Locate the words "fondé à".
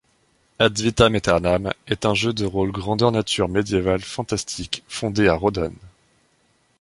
4.87-5.37